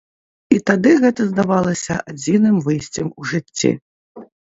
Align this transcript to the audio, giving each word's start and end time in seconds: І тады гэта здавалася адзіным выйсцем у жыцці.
І 0.55 0.57
тады 0.69 0.93
гэта 1.03 1.27
здавалася 1.27 1.99
адзіным 2.15 2.55
выйсцем 2.71 3.15
у 3.19 3.33
жыцці. 3.33 3.77